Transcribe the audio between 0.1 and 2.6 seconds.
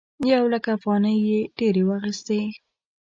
یو لک افغانۍ یې ډېرې واخيستې.